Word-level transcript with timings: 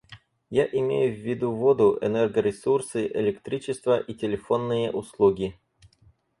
Я 0.49 0.65
имею 0.65 1.13
в 1.15 1.19
виду 1.19 1.51
воду, 1.51 1.99
энергоресурсы, 2.01 3.05
электричество 3.05 3.99
и 3.99 4.15
телефонные 4.15 4.89
услуги. 4.89 5.59